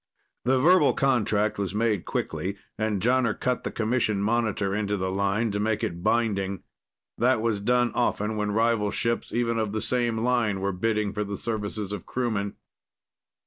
The 0.45 0.57
verbal 0.59 0.93
contract 0.95 1.59
was 1.59 1.75
made 1.75 2.05
quickly, 2.05 2.57
and 2.75 3.03
Jonner 3.03 3.39
cut 3.39 3.63
the 3.63 3.69
Commission 3.69 4.19
monitor 4.19 4.73
into 4.73 4.97
the 4.97 5.11
line 5.11 5.51
to 5.51 5.59
make 5.59 5.83
it 5.83 6.01
binding. 6.01 6.63
That 7.19 7.39
was 7.39 7.59
done 7.59 7.91
often 7.93 8.35
when 8.35 8.49
rival 8.49 8.89
ships, 8.89 9.31
even 9.31 9.59
of 9.59 9.73
the 9.73 9.79
same 9.81 10.17
line, 10.17 10.59
were 10.59 10.71
bidding 10.73 11.13
for 11.13 11.23
the 11.23 11.37
services 11.37 11.91
of 11.91 12.07
crewmen. 12.07 12.55